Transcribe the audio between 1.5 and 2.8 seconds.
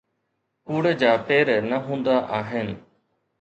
نه هوندا آهن.